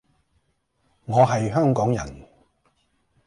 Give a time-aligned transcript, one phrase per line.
[1.05, 2.27] 我係香港人